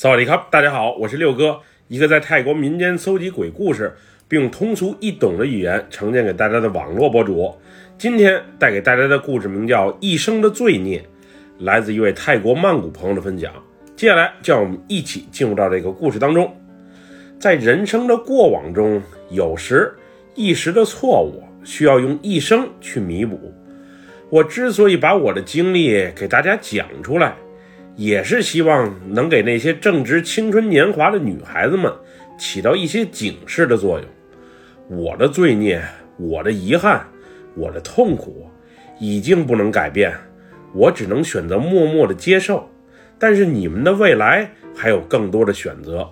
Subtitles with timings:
[0.00, 3.92] 萨瓦迪卡，大家好，我是六哥，一个在泰国民间搜集鬼故事，
[4.28, 7.52] 并通俗易懂的语言呈现给大家的网络博主。
[7.98, 11.00] 今天带给大家的故事名叫《一生的罪孽》，
[11.58, 13.52] 来自一位泰国曼谷朋友的分享。
[13.96, 16.56] 接下来，就让我们一起进入到这个故事当中。
[17.40, 19.92] 在人生的过往中，有时
[20.36, 23.52] 一时的错误需要用一生去弥补。
[24.30, 27.34] 我之所以把我的经历给大家讲出来。
[27.98, 31.92] 也是希望能给那些正值青春年华的女孩子们
[32.38, 34.08] 起到一些警示的作用。
[34.88, 35.82] 我的罪孽，
[36.16, 37.04] 我的遗憾，
[37.56, 38.48] 我的痛苦，
[39.00, 40.14] 已经不能改变，
[40.72, 42.70] 我只能选择默默的接受。
[43.18, 46.08] 但是你们的未来还有更多的选择，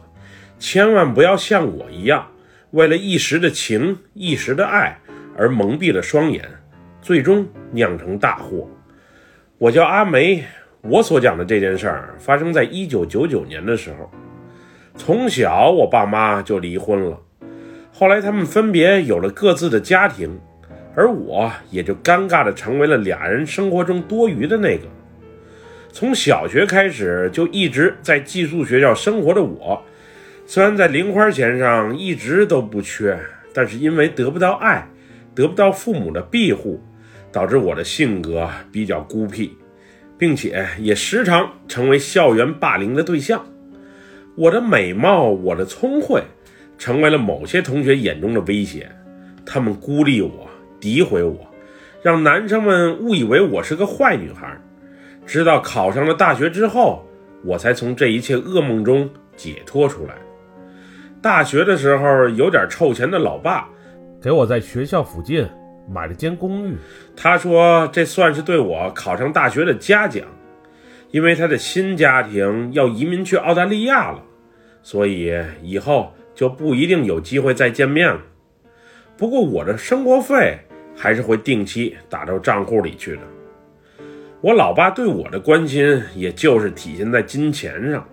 [0.58, 2.26] 千万不要像我一样，
[2.72, 4.98] 为了一时的情、一时的爱
[5.38, 6.44] 而蒙蔽了双眼，
[7.00, 8.68] 最终酿成大祸。
[9.58, 10.42] 我叫阿梅。
[10.88, 14.10] 我所讲的这件事儿发生在一九九九年的时候。
[14.98, 17.20] 从小，我爸妈就离婚了，
[17.92, 20.40] 后来他们分别有了各自的家庭，
[20.94, 24.84] 而我也就尴尬的成为了俩人生活中多余的那个。
[25.92, 29.82] 从小学开始就一直在寄宿学校生活的我，
[30.46, 33.18] 虽然在零花钱上一直都不缺，
[33.52, 34.88] 但是因为得不到爱，
[35.34, 36.80] 得不到父母的庇护，
[37.30, 39.58] 导致我的性格比较孤僻。
[40.18, 43.44] 并且也时常成为校园霸凌的对象。
[44.36, 46.22] 我的美貌，我的聪慧，
[46.78, 48.90] 成为了某些同学眼中的威胁。
[49.44, 50.48] 他们孤立我，
[50.80, 51.38] 诋毁我，
[52.02, 54.60] 让男生们误以为我是个坏女孩。
[55.24, 57.04] 直到考上了大学之后，
[57.44, 60.14] 我才从这一切噩梦中解脱出来。
[61.22, 63.68] 大学的时候，有点臭钱的老爸
[64.20, 65.46] 给我在学校附近。
[65.88, 66.76] 买了间公寓，
[67.16, 70.24] 他说这算是对我考上大学的嘉奖，
[71.10, 74.22] 因为他的新家庭要移民去澳大利亚了，
[74.82, 78.20] 所以以后就不一定有机会再见面了。
[79.16, 80.58] 不过我的生活费
[80.94, 83.22] 还是会定期打到账户里去的。
[84.42, 88.06] 我老爸对我的关心，也就是体现在金钱上，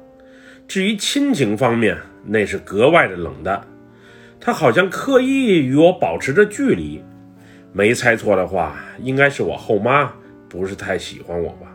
[0.67, 3.61] 至于亲情方面，那是格外的冷淡。
[4.39, 7.03] 他好像刻意与我保持着距离。
[7.73, 10.13] 没猜错的话，应该是我后妈
[10.47, 11.67] 不是太喜欢我吧。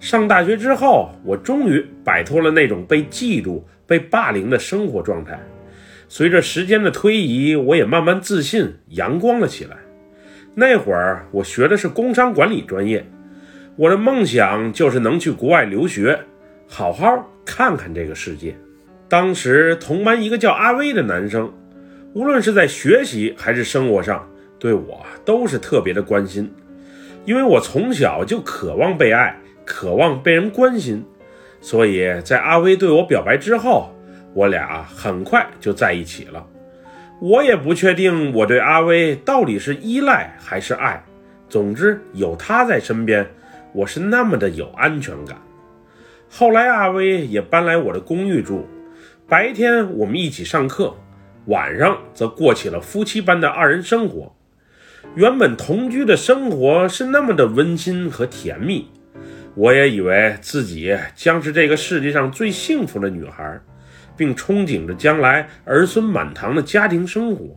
[0.00, 5.38] 上大学之后，我终于摆脱了那种被嫉妒、被霸凌的生活状态。
[6.08, 9.76] 随着时间的推移，我也慢慢自信、阳光了起来。
[10.54, 13.04] 那会儿我学的是工商管理专业，
[13.76, 16.18] 我的梦想就是能去国外留学，
[16.66, 18.54] 好好看看这个世界。
[19.08, 21.52] 当时同班一个叫阿威的男生，
[22.14, 24.26] 无论是在学习还是生活上。
[24.64, 26.50] 对我都是特别的关心，
[27.26, 31.04] 因为我从小就渴望被爱，渴望被人关心，
[31.60, 33.94] 所以在阿威对我表白之后，
[34.32, 36.46] 我俩很快就在一起了。
[37.20, 41.04] 我也不确定我对阿威到底是依赖还是爱，
[41.46, 43.26] 总之有他在身边，
[43.74, 45.36] 我是那么的有安全感。
[46.30, 48.66] 后来阿威也搬来我的公寓住，
[49.28, 50.94] 白天我们一起上课，
[51.48, 54.34] 晚上则过起了夫妻般的二人生活。
[55.14, 58.88] 原本同居的生活是那么的温馨和甜蜜，
[59.54, 63.60] 我也以为自己将是这个世界上最幸福的女孩，
[64.16, 67.56] 并憧憬着将来儿孙满堂的家庭生活。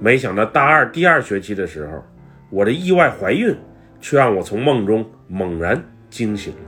[0.00, 2.04] 没想到大二第二学期的时候，
[2.50, 3.56] 我的意外怀孕
[4.00, 5.80] 却让我从梦中猛然
[6.10, 6.58] 惊醒了。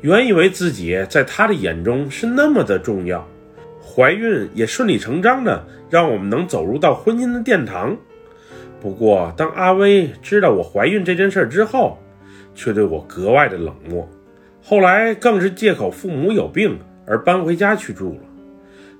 [0.00, 3.26] 原以为自己在他的眼中是那么的重要，
[3.84, 7.96] 怀孕也顺理成章的让我们能走入到婚姻的殿堂。
[8.82, 12.02] 不过，当阿威知道我怀孕这件事之后，
[12.52, 14.08] 却对我格外的冷漠。
[14.60, 16.76] 后来更是借口父母有病
[17.06, 18.20] 而搬回家去住了。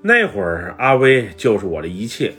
[0.01, 2.33] 那会儿，阿威就是我的一切。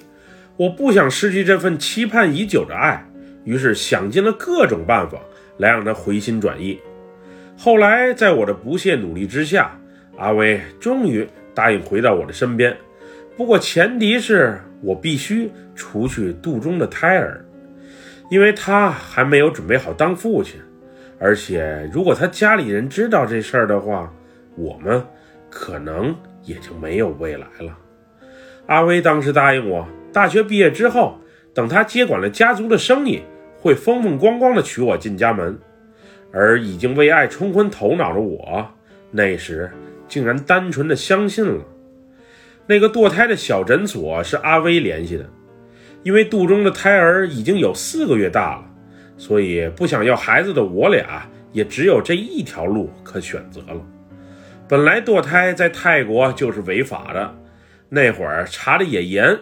[0.56, 3.06] 我不想失去这份期盼已久的爱，
[3.44, 5.20] 于是想尽了各种办法
[5.58, 6.80] 来让他回心转意。
[7.58, 9.78] 后来，在我的不懈努力之下，
[10.18, 12.74] 阿威终于答应回到我的身边。
[13.38, 14.60] 不过，前提是。
[14.86, 17.42] 我必须除去肚中的胎儿，
[18.30, 20.60] 因为他还没有准备好当父亲，
[21.18, 24.14] 而且如果他家里人知道这事儿的话，
[24.58, 25.02] 我们
[25.50, 26.14] 可能
[26.44, 27.78] 也就没有未来了。
[28.66, 31.18] 阿威当时答应我，大学毕业之后，
[31.54, 33.22] 等他接管了家族的生意，
[33.58, 35.58] 会风风光光的娶我进家门。
[36.34, 38.70] 而已经为爱冲昏头脑的我，
[39.12, 39.72] 那时
[40.10, 41.64] 竟然单纯的相信了。
[42.66, 45.30] 那个堕胎的小诊所是阿威联系的，
[46.02, 48.66] 因为肚中的胎儿已经有四个月大了，
[49.18, 53.82] 所以不想要孩子的我俩也只有这一条路可选择了。
[54.68, 57.36] 本来堕胎在泰国就是违法的，
[57.90, 59.38] 那会儿查的也严，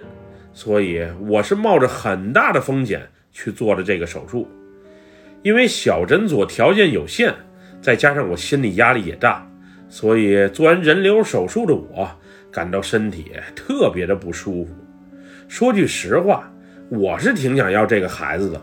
[0.51, 4.47] 所以我是冒着很大的风险去做的这个手术。
[5.44, 7.33] 因为小诊所条件有限，
[7.81, 9.47] 再加上我心理压力也大，
[9.88, 12.09] 所以做完人流手术的我
[12.51, 14.71] 感到身体特别的不舒服。
[15.48, 16.51] 说句实话，
[16.89, 18.62] 我是挺想要这个孩子的，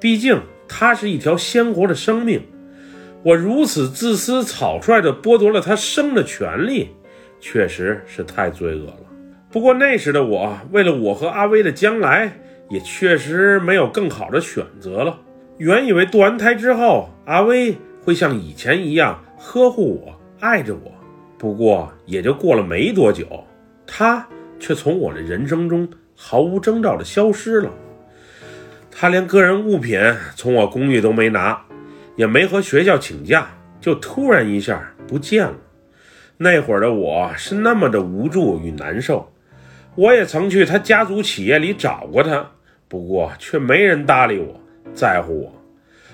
[0.00, 2.42] 毕竟他是一条鲜活的生命。
[3.22, 6.90] 我如此自私草率地剥夺了他生的权利，
[7.40, 9.00] 确实是太罪恶了。
[9.50, 12.32] 不过那时的我，为了我和阿威的将来，
[12.70, 15.18] 也确实没有更好的选择了。
[15.58, 20.92] 原以为堕完胎之后，阿威会像以前一样呵护我、爱着我，
[21.38, 23.44] 不过也就过了没多久，
[23.86, 24.26] 他
[24.58, 27.70] 却从我的人生中毫无征兆地消失了。
[28.90, 30.00] 他连个人物品
[30.36, 31.60] 从我公寓都没拿。
[32.16, 33.48] 也没和学校请假，
[33.80, 35.56] 就突然一下不见了。
[36.36, 39.32] 那会儿的我是那么的无助与难受。
[39.96, 42.48] 我也曾去他家族企业里找过他，
[42.86, 44.60] 不过却没人搭理我，
[44.94, 45.52] 在乎我。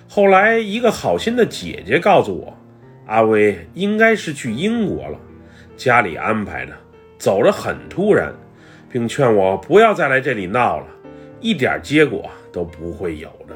[0.09, 2.57] 后来一个好心的姐姐告诉我，
[3.11, 5.19] 阿威应该是去英国了，
[5.77, 6.73] 家里安排的，
[7.19, 8.33] 走了很突然，
[8.89, 10.87] 并劝我不要再来这里闹了，
[11.41, 13.55] 一点结果都不会有的。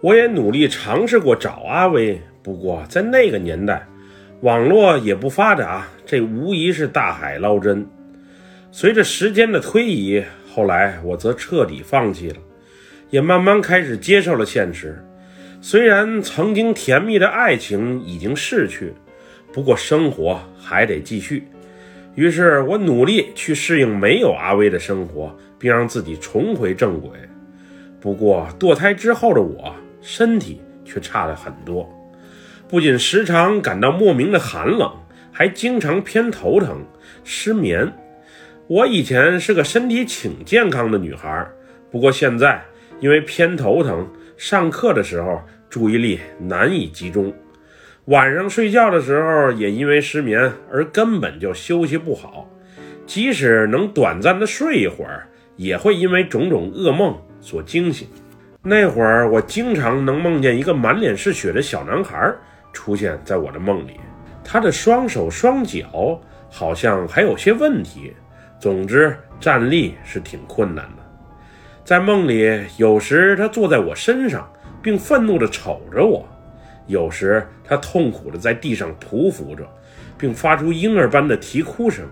[0.00, 3.84] 我也努力尝试过找阿威，不过在那个年代，
[4.42, 7.84] 网络也不发达，这无疑是大海捞针。
[8.70, 10.22] 随着时间的推移，
[10.54, 12.36] 后来我则彻底放弃了，
[13.10, 15.04] 也慢慢开始接受了现实。
[15.66, 18.92] 虽然曾经甜蜜的爱情已经逝去，
[19.50, 21.48] 不过生活还得继续。
[22.14, 27.12] 于是我努力去适应没有阿威的生活，并让自己重回正轨。
[27.98, 29.74] 不过堕胎之后的我。
[30.02, 31.88] 身体却差了很多，
[32.68, 34.92] 不仅时常感到莫名的寒冷，
[35.32, 36.84] 还经常偏头疼、
[37.24, 37.90] 失眠。
[38.66, 41.48] 我以前是个身体挺健康的女孩，
[41.90, 42.62] 不过现在
[43.00, 45.40] 因为偏头疼，上课的时候
[45.70, 47.32] 注意力难以集中，
[48.06, 52.48] 晚上睡觉的时候也因为失眠而根本就休息不好，
[53.06, 55.26] 即使能短暂的睡一会儿，
[55.56, 58.08] 也会因为种种噩梦所惊醒。
[58.62, 62.34] 那会儿，我经常能梦见一个满脸是血的小男孩
[62.72, 64.00] 出现在我的梦里，
[64.42, 66.20] 他的双手双脚
[66.50, 68.12] 好像还有些问题，
[68.58, 71.03] 总之站立是挺困难的。
[71.84, 74.50] 在梦里，有时他坐在我身上，
[74.82, 76.26] 并愤怒地瞅着我；
[76.86, 79.68] 有时他痛苦地在地上匍匐着，
[80.16, 82.06] 并发出婴儿般的啼哭声。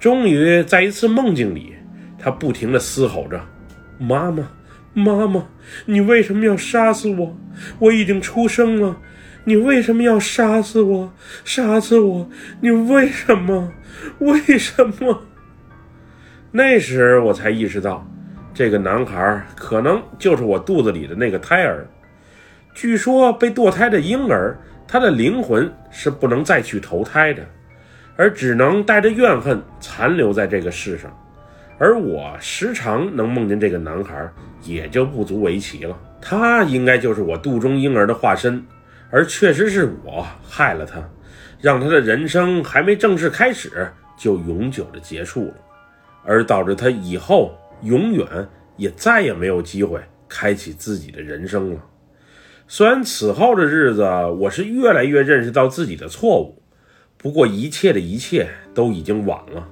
[0.00, 1.74] 终于，在一次梦境里，
[2.18, 3.40] 他不停地嘶吼着
[3.96, 4.50] ：“妈妈。”
[4.92, 5.46] 妈妈，
[5.86, 7.36] 你为什么要杀死我？
[7.78, 8.96] 我已经出生了，
[9.44, 11.12] 你为什么要杀死我？
[11.44, 12.28] 杀死我！
[12.60, 13.72] 你为什么？
[14.18, 15.22] 为什么？
[16.50, 18.04] 那时我才意识到，
[18.52, 21.86] 这个男孩可能就是我肚子里的那个胎儿。
[22.74, 24.56] 据说被堕胎的婴儿，
[24.86, 27.42] 他的灵魂是不能再去投胎的，
[28.16, 31.10] 而只能带着怨恨残留在这个世上。
[31.78, 34.28] 而我时常能梦见这个男孩，
[34.62, 35.96] 也就不足为奇了。
[36.20, 38.62] 他应该就是我肚中婴儿的化身，
[39.10, 41.02] 而确实是我害了他，
[41.60, 45.54] 让他的人生还没正式开始就永久的结束了，
[46.24, 48.26] 而导致他以后永远
[48.76, 51.80] 也再也没有机会开启自己的人生了。
[52.68, 54.02] 虽然此后的日子，
[54.38, 56.62] 我是越来越认识到自己的错误，
[57.16, 59.68] 不过一切的一切都已经晚了。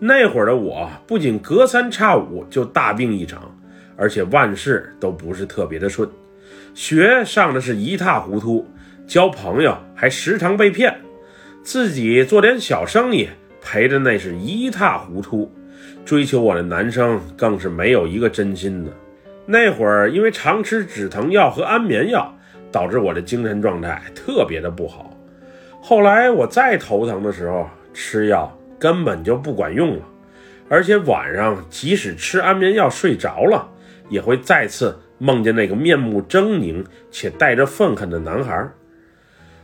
[0.00, 3.56] 那会儿的我，不仅隔三差五就大病一场，
[3.96, 6.08] 而且万事都不是特别的顺，
[6.74, 8.66] 学上的是一塌糊涂，
[9.06, 11.00] 交朋友还时常被骗，
[11.62, 13.28] 自己做点小生意
[13.62, 15.50] 赔的那是一塌糊涂，
[16.04, 18.90] 追求我的男生更是没有一个真心的。
[19.46, 22.34] 那会儿因为常吃止疼药和安眠药，
[22.70, 25.10] 导致我的精神状态特别的不好。
[25.80, 28.56] 后来我再头疼的时候吃药。
[28.76, 30.02] 根本就不管用了，
[30.68, 33.66] 而且晚上即使吃安眠药睡着了，
[34.10, 38.68] 也会再次梦见那个面目狰狞且带着愤恨的男孩。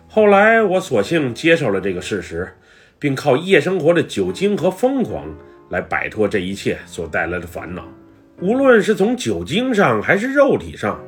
[0.08, 2.50] 后来我索性接受了这个事实，
[2.98, 5.26] 并靠夜生活的酒精和疯狂
[5.70, 7.88] 来摆脱这一切所带来的烦恼。
[8.40, 11.00] 无论是从酒精上还是肉体上，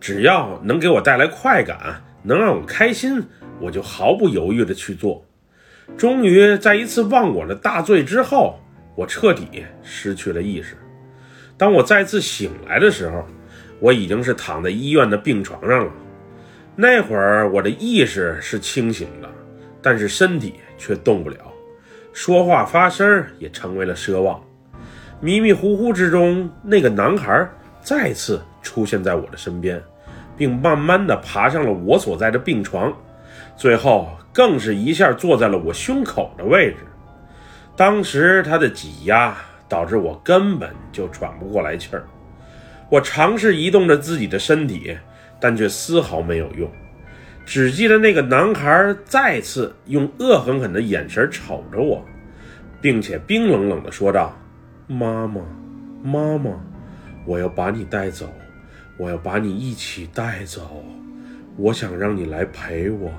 [0.00, 3.22] 只要能给我带来快感，能让我开心，
[3.60, 5.24] 我就毫不犹豫地去做。
[5.96, 8.58] 终于在一次忘我的大醉之后，
[8.94, 10.76] 我彻底失去了意识。
[11.56, 13.24] 当我再次醒来的时候，
[13.80, 15.92] 我已经是躺在医院的病床上了。
[16.74, 19.28] 那会儿我的意识是清醒的，
[19.80, 21.52] 但是身体却动不了，
[22.16, 24.40] 说话发声也成为了奢望。
[25.20, 27.46] 迷迷糊糊之中，那个男孩
[27.82, 29.78] 再次出现在我的身边，
[30.34, 32.90] 并慢慢的爬上了我所在的病床，
[33.54, 36.78] 最后更是一下坐在了我胸口的位置。
[37.76, 39.36] 当时他的挤压
[39.68, 42.02] 导致我根本就喘不过来气儿。
[42.88, 44.96] 我尝试移动着自己的身体，
[45.38, 46.66] 但却丝毫没有用。
[47.46, 52.04] 只记得那个男孩再次用恶狠狠的眼神瞅着我，
[52.80, 54.36] 并且冰冷冷地说道。
[54.88, 55.40] 妈妈，
[56.02, 56.50] 妈妈，
[57.24, 58.28] 我要把你带走，
[58.96, 60.84] 我要把你一起带走。
[61.56, 63.10] 我想让你来陪我，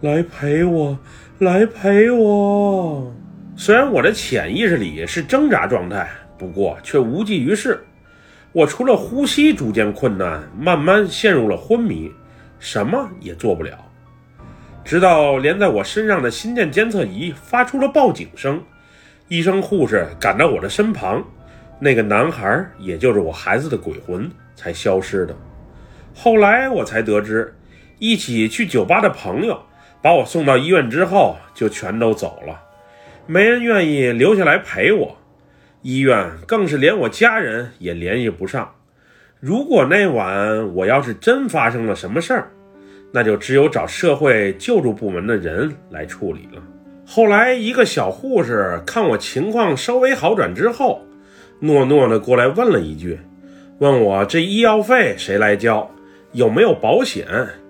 [0.00, 0.98] 来陪我，
[1.38, 3.14] 来陪我。
[3.56, 7.80] 虽然我的潜意识里是挣扎状态，不过却无济于事。
[8.52, 12.10] 我除了呼吸逐渐困难，慢慢陷入了昏迷，
[12.58, 13.78] 什么也做不了。
[14.84, 18.62] 直到连在我身上的心电监测仪发出了报警声。
[19.28, 21.22] 医生、护士赶到我的身旁，
[21.78, 25.36] 那个男孩，也就是我孩子的鬼魂，才消失的。
[26.14, 27.54] 后来我才得知，
[27.98, 29.62] 一起去酒吧的朋友
[30.00, 32.58] 把我送到医院之后，就全都走了，
[33.26, 35.18] 没人愿意留下来陪我。
[35.82, 38.72] 医院更是连我家人也联系不上。
[39.40, 42.48] 如果那晚我要是真发生了什么事儿，
[43.12, 46.60] 那就只有找社会救助部门的人来处理了。
[47.06, 51.00] 后来，一个小护士看我情况稍微好转之后，
[51.60, 53.16] 诺诺的过来问了一句
[53.78, 55.88] ：“问我这医药费谁来交？
[56.32, 57.24] 有没有保险？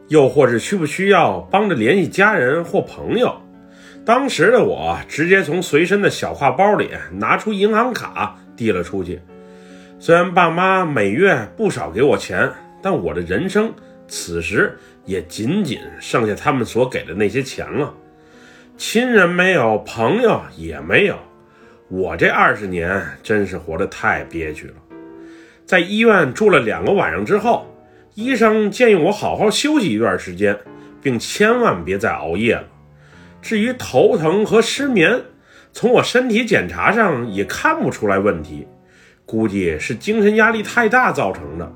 [0.09, 3.31] 又或是需不需要帮着联系家人或朋友？”
[4.07, 9.21] 当时的我直接从随身的小挎包里拿出银行卡递了出去。
[10.01, 12.49] 虽然爸妈每月不少给我钱，
[12.81, 13.73] 但我的人生
[14.07, 17.93] 此时也仅仅剩下他们所给的那些钱了。
[18.77, 21.19] 亲人没有，朋友也没有，
[21.89, 24.75] 我这二十年真是活得太憋屈了。
[25.67, 27.67] 在医院住了两个晚上之后，
[28.15, 30.57] 医生建议我好好休息一段时间，
[31.03, 32.65] 并千万别再熬夜了。
[33.43, 35.21] 至于头疼和失眠，
[35.73, 38.67] 从我身体检查上也看不出来问题，
[39.29, 41.71] 估计是精神压力太大造成的。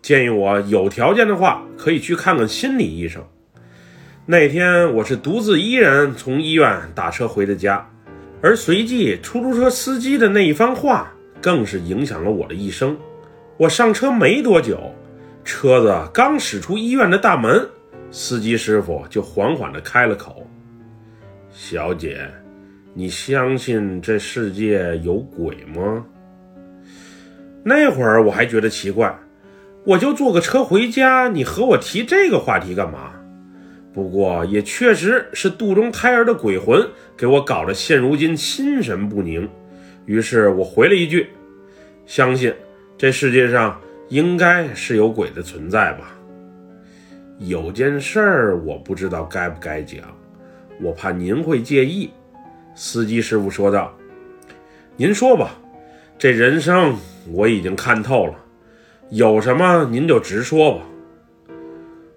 [0.00, 3.22] 建议我有条件的话，可以去看看心理医生。
[4.24, 7.86] 那天我是独自一人从医院打车回的家，
[8.40, 12.96] 而随即出租车司机的那一番话更是影响了我的一生。
[13.58, 14.94] 我上车没多久，
[15.44, 17.68] 车子刚驶出医院的大门，
[18.10, 20.48] 司机师傅就缓缓地开了口
[21.52, 22.26] ：“小姐，
[22.94, 26.06] 你相信这世界有鬼吗？”
[27.68, 29.12] 那会儿我还觉得奇怪，
[29.84, 33.10] 我就坐个车回家，你和我提这个话题干嘛？
[33.92, 39.48] 不过也确实是肚中胎儿的鬼魂给我搞得现如今心神不宁，
[40.04, 41.26] 于是我回了一句
[42.06, 42.54] ：“相信
[42.96, 43.80] 这世界上
[44.10, 46.16] 应该是有鬼的存在吧。”
[47.40, 50.02] 有件事儿我不知道该不该讲，
[50.80, 52.10] 我怕您会介意。”
[52.76, 53.92] 司机师傅说道。
[54.96, 55.58] “您说吧，
[56.16, 56.94] 这人生
[57.28, 58.34] 我已经看透了，
[59.10, 60.82] 有什么您就直说吧。”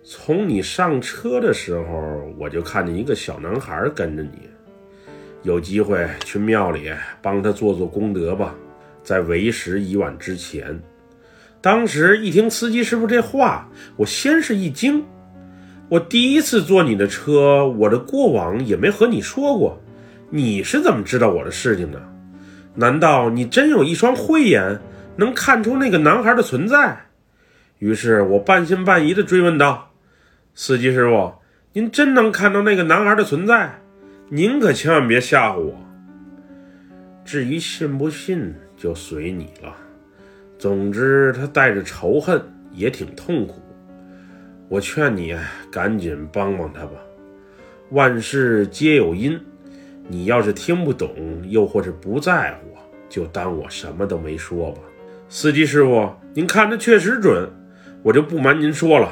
[0.03, 4.49] 从你上车的时候，我就看见一个小男孩跟着你。
[5.43, 8.53] 有机会去庙里帮他做做功德吧，
[9.03, 10.79] 在为时已晚之前。
[11.61, 15.05] 当时一听司机师傅这话，我先是一惊。
[15.89, 19.79] 我第一次坐你的车，我的过往也没和你说过，
[20.29, 22.01] 你是怎么知道我的事情的？
[22.75, 24.79] 难道你真有一双慧眼，
[25.19, 27.05] 能看出那个男孩的存在？
[27.79, 29.91] 于是我半信半疑地追问道。
[30.55, 31.33] 司机师傅，
[31.73, 33.81] 您真能看到那个男孩的存在？
[34.29, 35.75] 您可千万别吓唬我。
[37.25, 39.75] 至于信不信，就随你了。
[40.57, 43.61] 总之，他带着仇恨，也挺痛苦。
[44.69, 45.35] 我劝你
[45.69, 46.91] 赶紧帮帮他吧。
[47.91, 49.39] 万事皆有因，
[50.07, 52.77] 你要是听不懂，又或是不在乎，
[53.09, 54.81] 就当我什么都没说吧。
[55.31, 57.47] 司机师傅，您看的确实准，
[58.01, 59.11] 我就不瞒您说了。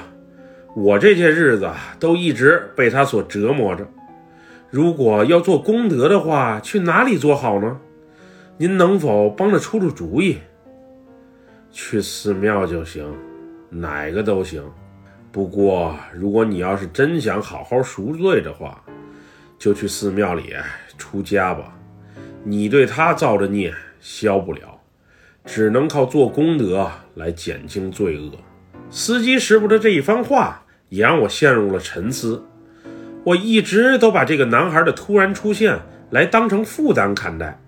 [0.76, 1.70] 我这些日子
[2.00, 3.88] 都一直被他所折磨着。
[4.72, 7.80] 如果要做功德的话，去哪里做好呢？
[8.58, 10.40] 您能否帮着出出主意？
[11.72, 13.06] 去寺庙就行，
[13.70, 14.64] 哪个都行。
[15.32, 18.84] 不过，如果你要是真想好好赎罪的话，
[19.60, 20.56] 就去寺庙里
[20.98, 21.78] 出家吧。
[22.44, 24.77] 你对他造的孽消不了，
[25.48, 28.32] 只能靠做功德来减轻罪恶。
[28.92, 30.62] 司机师傅的这一番话。
[30.90, 32.42] 也让我陷入了沉思。
[33.24, 35.78] 我一直都把这个男孩的突然出现
[36.12, 37.60] 来当成负担看待。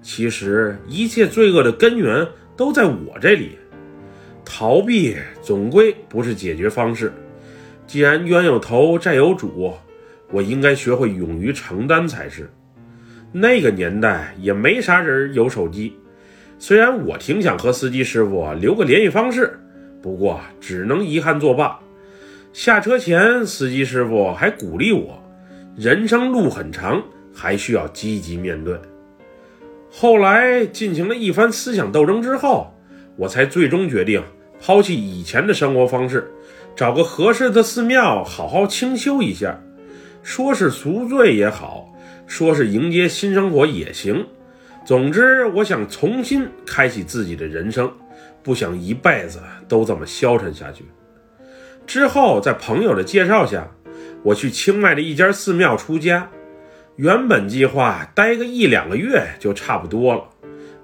[0.00, 2.24] 其实一切罪恶的根源
[2.56, 3.58] 都在我这里，
[4.44, 7.12] 逃避总归不是解决方式。
[7.88, 9.74] 既然冤有头债有主，
[10.30, 12.48] 我应该学会勇于承担才是。
[13.32, 15.96] 那个年代也没啥人有手机，
[16.60, 19.58] 虽然我挺想和司机师傅留个联系方式，
[20.02, 21.80] 不过只能遗憾作罢。
[22.52, 25.18] 下车前，司机师傅还鼓励我
[25.74, 27.02] ：“人生路很长，
[27.34, 28.78] 还需要积极面对。”
[29.90, 32.70] 后来进行了一番思想斗争之后，
[33.16, 34.22] 我才最终决定
[34.60, 36.30] 抛弃以前的生活方式，
[36.76, 39.58] 找个合适的寺庙好好清修一下。
[40.22, 41.90] 说是赎罪也好，
[42.26, 44.26] 说是迎接新生活也行。
[44.90, 47.88] 总之，我想重新开启自己的人生，
[48.42, 50.84] 不想一辈子都这么消沉下去。
[51.86, 53.68] 之后，在朋友的介绍下，
[54.24, 56.28] 我去清迈的一家寺庙出家。
[56.96, 60.24] 原本计划待个一两个月就差不多了，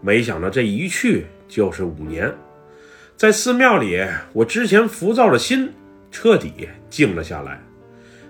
[0.00, 2.32] 没想到这一去就是五年。
[3.16, 5.72] 在寺庙里，我之前浮躁的心
[6.12, 7.60] 彻底静了下来。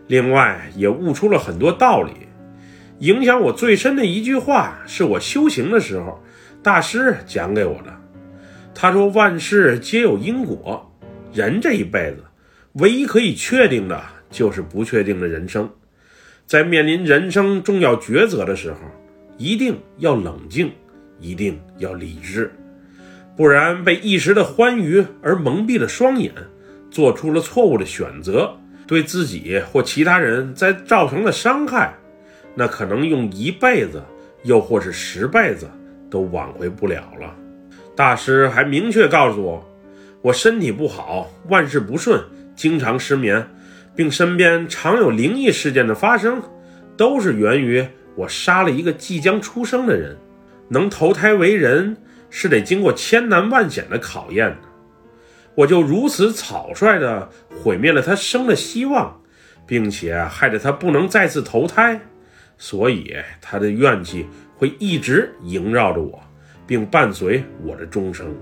[0.07, 2.26] 另外，也悟出了很多道理。
[3.01, 6.23] 影响我最深的一句话，是我修行的时候
[6.63, 7.95] 大师讲给我的。
[8.75, 10.93] 他说：“万事皆有因果，
[11.33, 12.25] 人这一辈子，
[12.75, 15.71] 唯一可以确定的就是不确定的人生。”
[16.47, 18.79] 在面临人生重要抉择的时候，
[19.37, 20.71] 一定要冷静，
[21.19, 22.53] 一定要理智，
[23.37, 26.33] 不然被一时的欢愉而蒙蔽了双眼，
[26.91, 31.95] 做出了错误的选择，对自己或其他人在造成了伤害，
[32.57, 34.03] 那可能用一辈子，
[34.43, 35.69] 又或是十辈子
[36.11, 37.33] 都挽回不了了。
[37.95, 39.65] 大师还明确告诉我，
[40.23, 42.21] 我身体不好，万事不顺，
[42.57, 43.47] 经常失眠。
[43.95, 46.43] 并身边常有灵异事件的发生，
[46.99, 50.15] 都是源于我杀了一个即将出生的人。
[50.69, 51.97] 能投胎为人，
[52.29, 54.57] 是得经过千难万险的考验的。
[55.55, 57.31] 我就如此草率地
[57.63, 59.19] 毁灭了他生的希望，
[59.67, 61.99] 并且害得他不能再次投胎，
[62.59, 66.19] 所以他的怨气会一直萦绕着我，
[66.67, 68.35] 并伴随我的终生。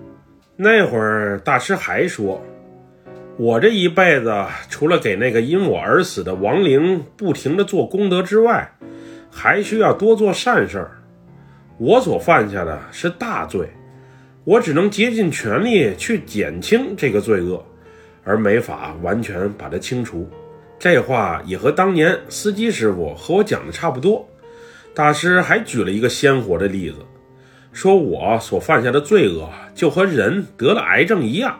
[0.57, 2.41] 那会儿，大师还说。
[3.37, 4.33] 我这一辈子，
[4.69, 8.71] 除了给那个因我而死的亡灵不停的做功德之外，
[9.29, 11.03] 还需要多做善事儿。
[11.77, 13.69] 我所犯下的是大罪，
[14.45, 17.67] 我只能竭尽全力去减轻这个罪恶，
[18.23, 20.31] 而没法完全把它清除。
[20.85, 24.29] 这话也和当年司机师傅和我讲的差不多。
[24.93, 26.97] 大师还举了一个鲜活的例子，
[27.73, 31.59] 说我所犯下的罪恶就和人得了癌症一样。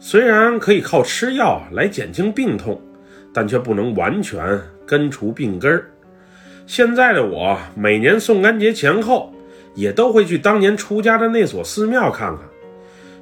[0.00, 2.80] 虽然可以靠吃药来减轻病痛，
[3.34, 5.84] 但却不能完全根除病根儿。
[6.66, 9.30] 现在的我，每年送干节前后，
[9.74, 12.46] 也都会去当年出家的那所寺庙看看。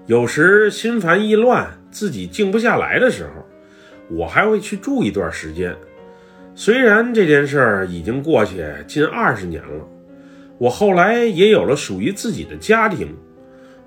[0.06, 3.44] 有时心烦意乱，自己静不下来的时候，
[4.10, 5.74] 我还会去住一段时间。
[6.54, 9.86] 虽然这件事儿已经过去近二十年了，
[10.58, 13.14] 我后来也有了属于自己的家庭，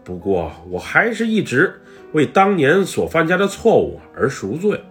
[0.04, 1.74] 不过我还是一直。
[2.12, 4.82] 为当年所犯下的错误而赎罪，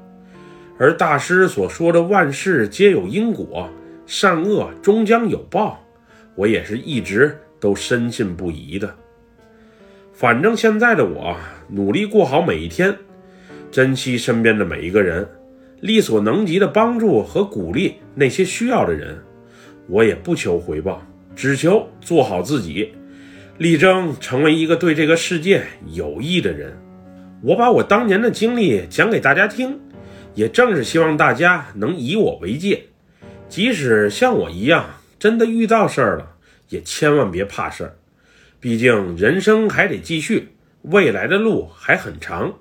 [0.78, 3.68] 而大师所说的“万事皆有因果，
[4.06, 5.84] 善恶终将有报”，
[6.36, 8.94] 我也是一直都深信不疑的。
[10.12, 11.36] 反正现在的我
[11.68, 12.96] 努力过好每一天，
[13.70, 15.28] 珍惜身边的每一个人，
[15.80, 19.18] 力所能及的帮助和鼓励那些需要的人。
[19.88, 21.02] 我也不求回报，
[21.36, 22.92] 只求做好自己，
[23.58, 26.76] 力争成为一个对这个世界有益的人。
[27.42, 29.78] 我把我当年的经历讲给大家听，
[30.34, 32.84] 也正是希望大家能以我为戒，
[33.48, 34.84] 即使像我一样
[35.18, 36.36] 真的遇到事儿了，
[36.68, 37.96] 也千万别怕事儿。
[38.60, 40.48] 毕竟人生还得继续，
[40.82, 42.52] 未来的路还很长，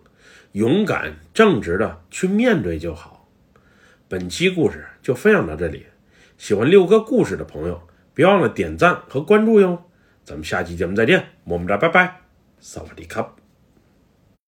[0.54, 3.28] 勇敢正直的去面对就好。
[4.08, 5.86] 本期故事就分享到这里，
[6.38, 7.82] 喜欢六哥故事的朋友，
[8.14, 9.84] 别忘了点赞和关注哟。
[10.24, 12.22] 咱们下期节目再见，么么哒，拜拜，
[12.60, 13.37] 萨瓦迪卡。